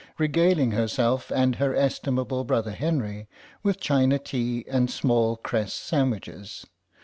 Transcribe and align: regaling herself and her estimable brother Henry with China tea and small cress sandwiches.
regaling 0.17 0.71
herself 0.71 1.29
and 1.31 1.57
her 1.57 1.75
estimable 1.75 2.43
brother 2.43 2.71
Henry 2.71 3.29
with 3.61 3.79
China 3.79 4.17
tea 4.17 4.65
and 4.67 4.89
small 4.89 5.37
cress 5.37 5.75
sandwiches. 5.75 6.65